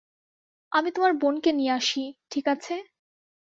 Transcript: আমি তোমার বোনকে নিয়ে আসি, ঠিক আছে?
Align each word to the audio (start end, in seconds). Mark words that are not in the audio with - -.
আমি 0.71 0.89
তোমার 0.91 1.13
বোনকে 1.13 1.51
নিয়ে 1.51 1.73
আসি, 1.73 2.03
ঠিক 2.31 2.45
আছে? 2.47 2.73